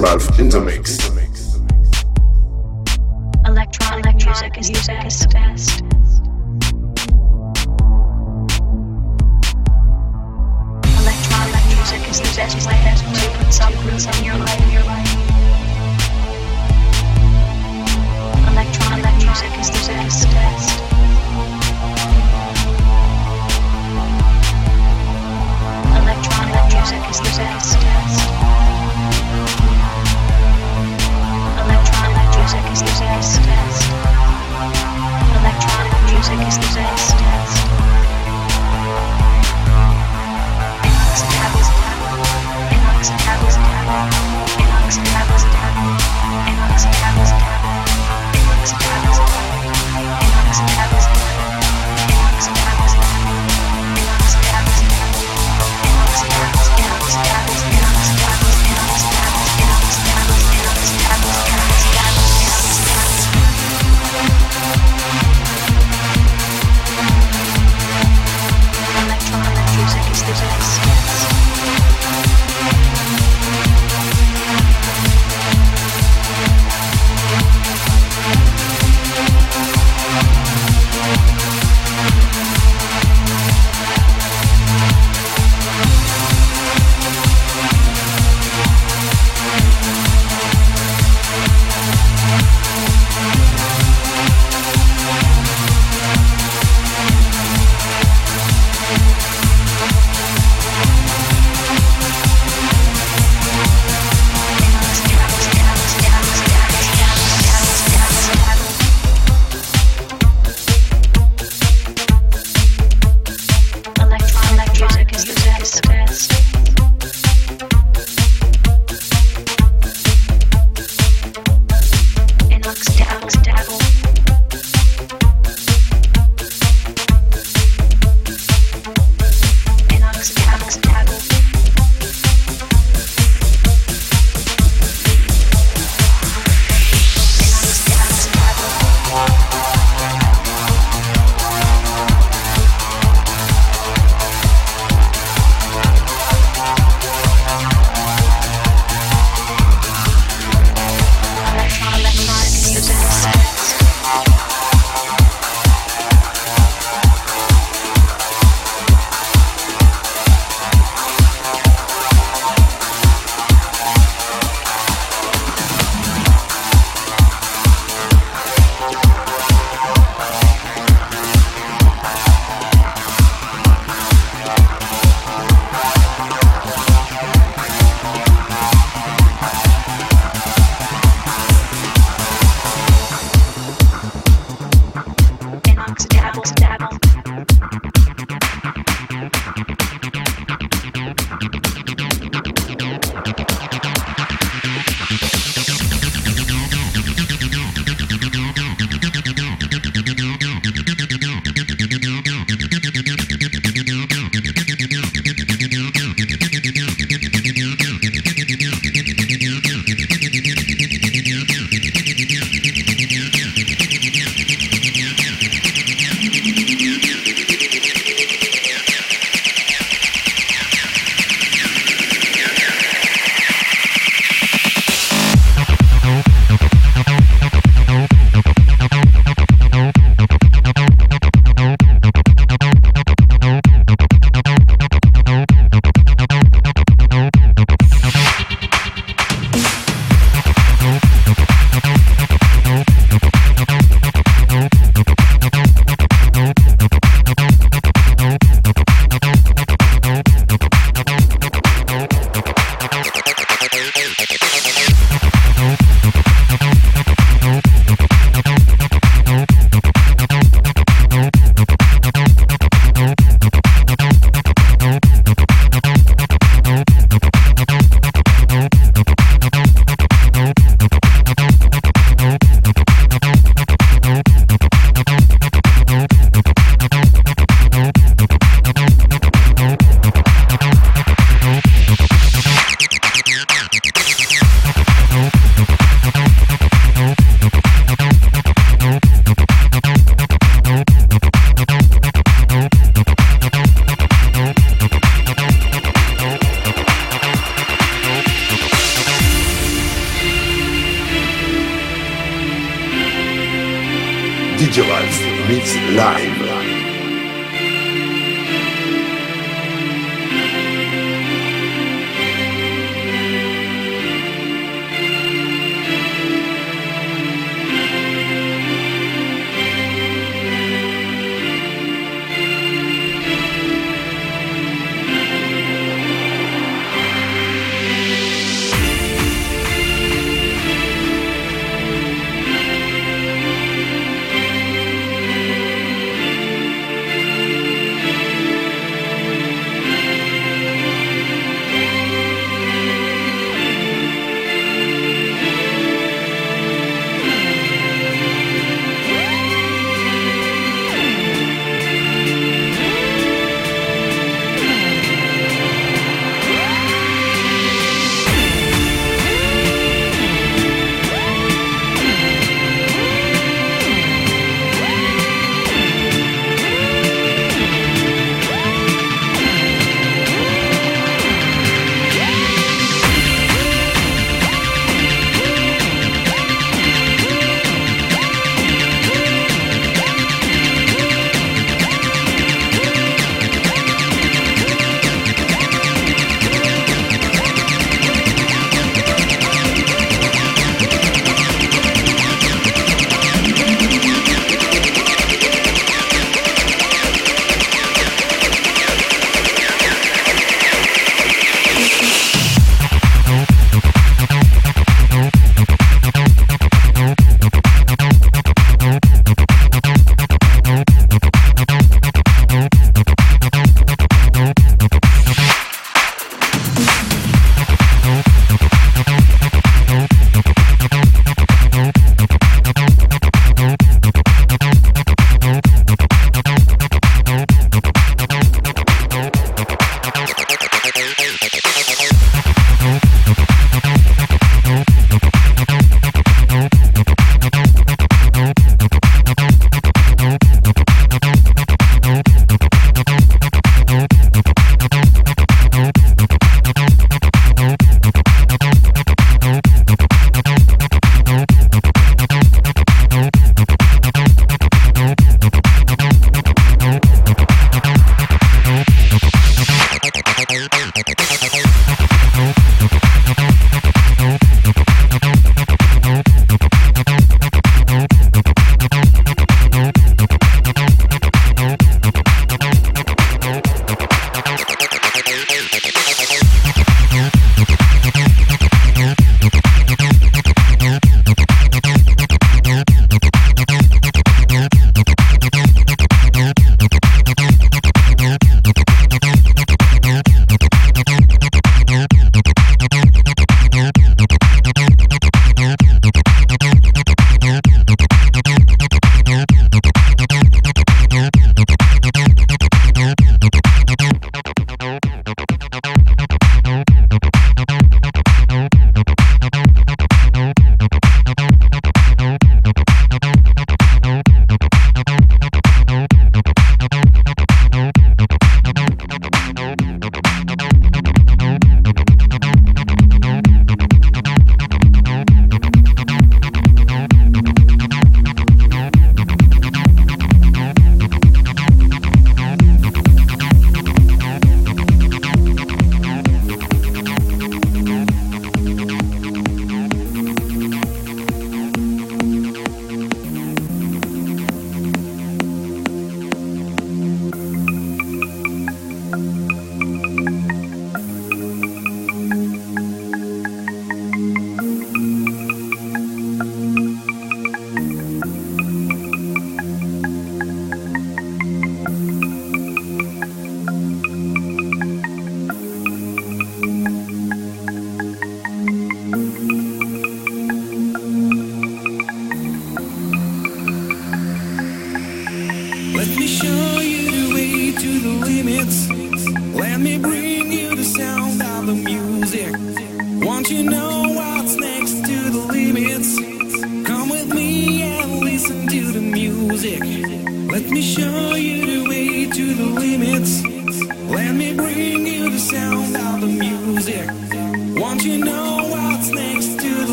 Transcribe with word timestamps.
Ralph 0.00 0.38
in 0.38 0.48
the 0.48 0.60
mix. 0.60 0.97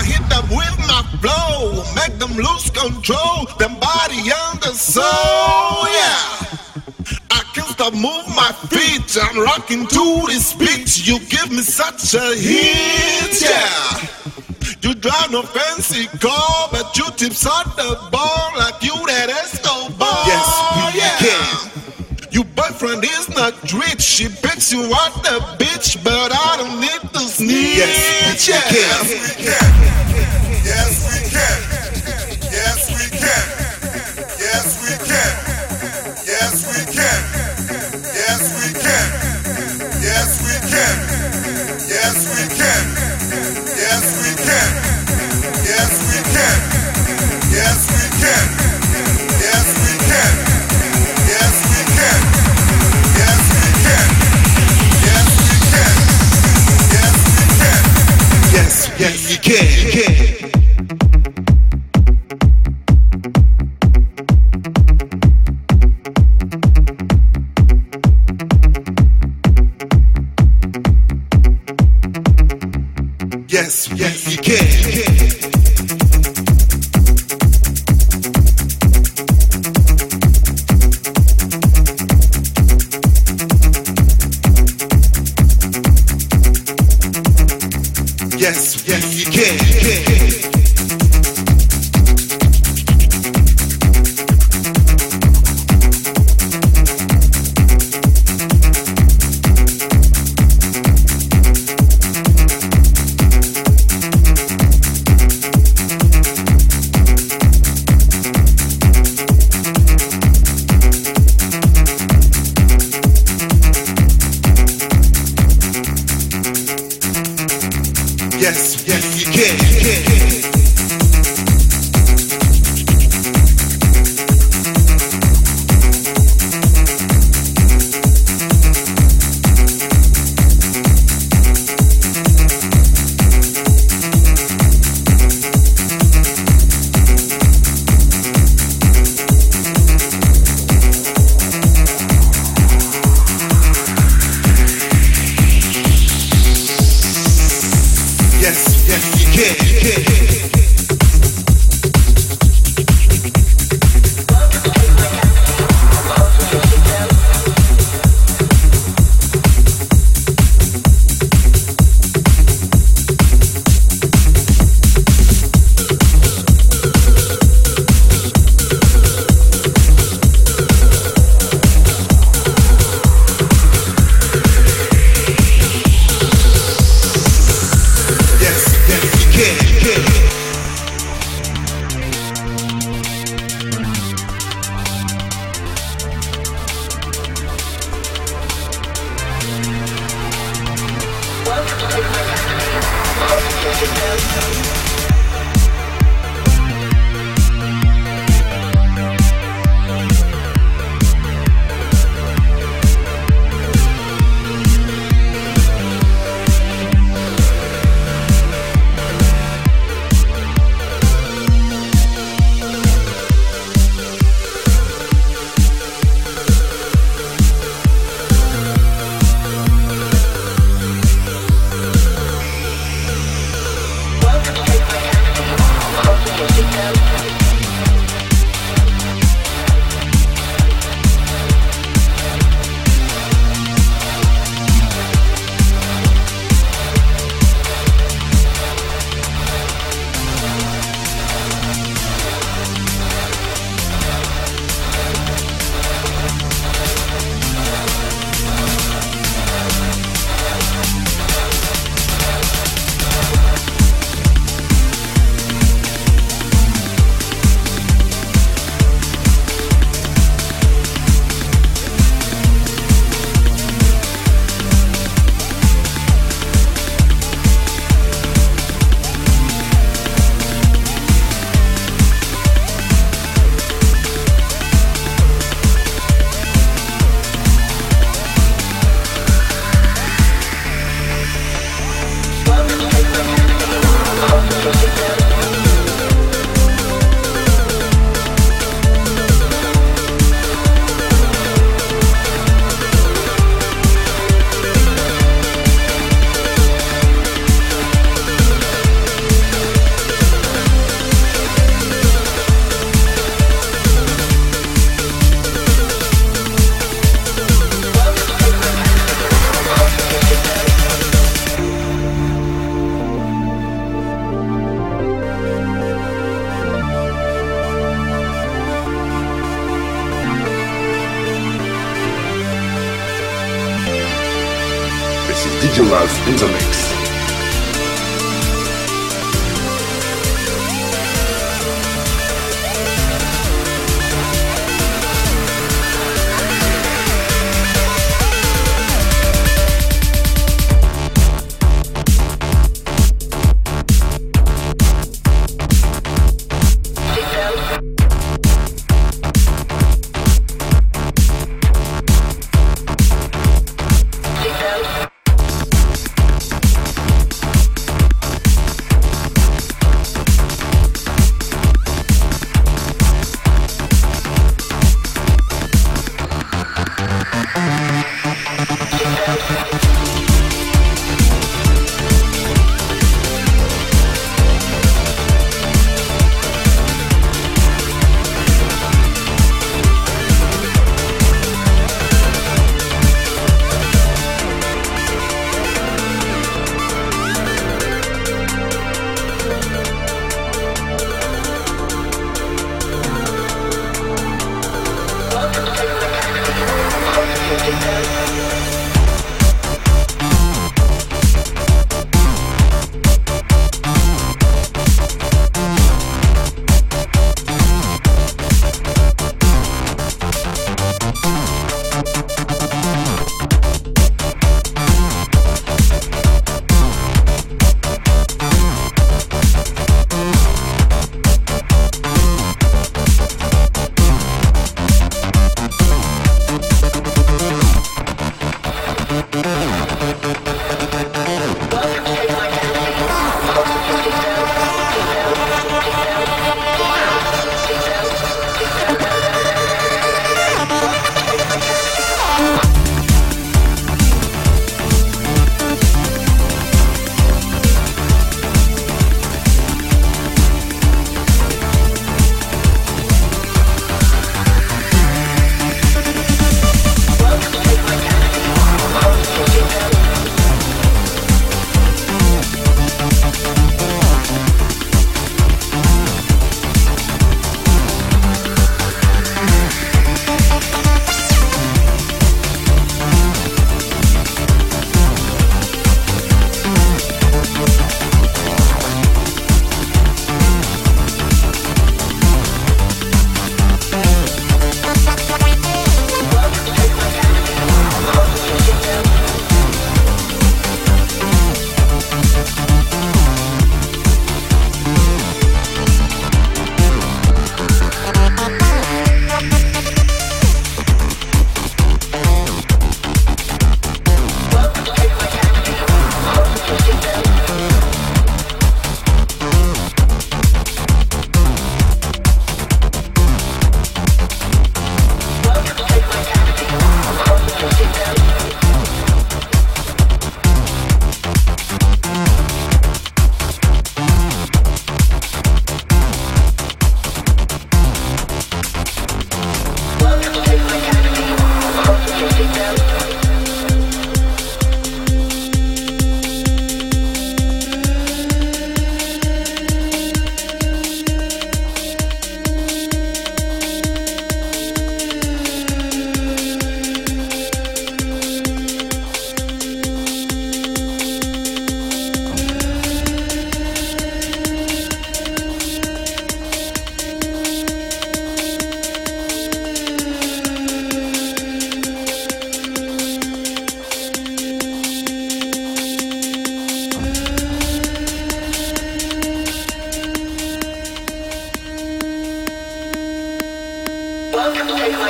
I 0.00 0.02
hit 0.02 0.24
them 0.30 0.48
with 0.48 0.78
my 0.88 1.02
flow, 1.20 1.84
make 1.94 2.18
them 2.18 2.32
lose 2.32 2.70
control, 2.70 3.44
them 3.58 3.78
body 3.78 4.32
on 4.32 4.56
the 4.60 4.72
soul, 4.72 5.04
yeah. 5.92 6.40
I 7.30 7.44
can't 7.52 7.68
stop 7.68 7.92
move 7.92 8.24
my 8.32 8.50
feet, 8.72 9.04
I'm 9.20 9.38
rocking 9.38 9.86
to 9.86 10.22
this 10.26 10.54
beat. 10.54 11.06
You 11.06 11.18
give 11.28 11.50
me 11.50 11.60
such 11.60 12.14
a 12.14 12.34
hit, 12.34 13.42
yeah. 13.42 14.08
You 14.80 14.94
drive 14.94 15.32
no 15.32 15.42
fancy 15.42 16.06
car, 16.16 16.68
but 16.72 16.96
you 16.96 17.04
tips 17.18 17.44
on 17.46 17.66
the 17.76 18.08
ball 18.10 18.52
like 18.56 18.82
you 18.82 18.96
that 19.04 19.28
Escobar. 19.28 20.24
Yes, 20.24 20.48
we 20.80 20.98
yeah. 20.98 21.16
can. 21.20 22.32
Your 22.32 22.44
boyfriend 22.56 23.04
is 23.04 23.28
not 23.28 23.52
rich, 23.70 24.00
she 24.00 24.28
picks 24.28 24.72
you 24.72 24.80
out 24.80 25.12
the 25.24 25.44
bitch, 25.62 26.02
but 26.02 26.32
I 26.32 26.56
don't 26.56 26.80
need 26.80 27.09
Yes, 27.42 28.48
yes, 28.48 28.48
yes, 28.48 28.72
yes, 28.72 29.08
we 29.08 29.44
can. 29.44 29.48
Yes, 29.48 30.12
we 30.12 30.20
can. 30.20 30.64
Yes, 30.64 31.24
we 31.24 31.30
can. 31.30 31.69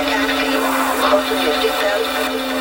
High 0.01 0.07
intensity, 0.07 0.57
150,000. 0.57 2.60